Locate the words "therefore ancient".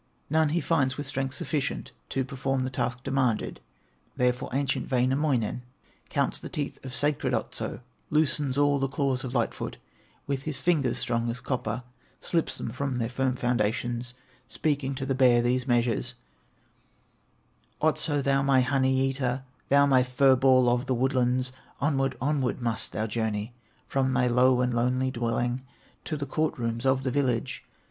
4.17-4.89